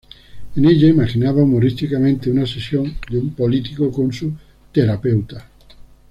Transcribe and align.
En 0.55 0.65
ella 0.65 0.87
imaginaba 0.87 1.43
humorísticamente 1.43 2.31
una 2.31 2.47
sesión 2.47 2.97
de 3.07 3.19
un 3.19 3.35
político 3.35 3.91
con 3.91 4.11
su 4.11 4.33
terapeuta. 4.71 5.47